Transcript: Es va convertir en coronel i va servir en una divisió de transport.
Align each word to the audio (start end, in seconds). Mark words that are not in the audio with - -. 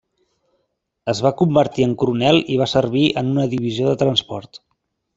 Es 1.13 1.21
va 1.25 1.33
convertir 1.41 1.85
en 1.87 1.95
coronel 2.05 2.41
i 2.55 2.59
va 2.65 2.69
servir 2.75 3.07
en 3.23 3.33
una 3.37 3.49
divisió 3.55 3.93
de 3.95 3.99
transport. 4.05 4.65